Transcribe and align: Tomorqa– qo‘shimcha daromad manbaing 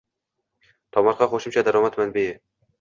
Tomorqa– 0.97 1.29
qo‘shimcha 1.35 1.65
daromad 1.71 2.03
manbaing 2.05 2.37